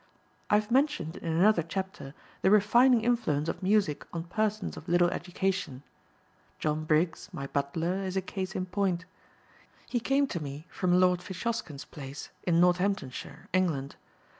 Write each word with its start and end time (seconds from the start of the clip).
"I 0.49 0.55
have 0.55 0.71
mentioned 0.71 1.17
in 1.17 1.31
another 1.31 1.61
chapter 1.61 2.15
the 2.41 2.49
refining 2.49 3.01
influence 3.03 3.47
of 3.47 3.61
music 3.61 4.03
on 4.11 4.23
persons 4.23 4.75
of 4.75 4.89
little 4.89 5.11
education. 5.11 5.83
John 6.57 6.85
Briggs, 6.85 7.29
my 7.31 7.45
butler, 7.45 8.01
is 8.01 8.17
a 8.17 8.21
case 8.23 8.55
in 8.55 8.65
point. 8.65 9.05
He 9.87 9.99
came 9.99 10.25
to 10.25 10.41
me 10.41 10.65
from 10.71 10.99
Lord 10.99 11.21
Fitzhosken's 11.21 11.85
place 11.85 12.29
in 12.41 12.59
Northamptonshire, 12.59 13.47
England. 13.53 13.95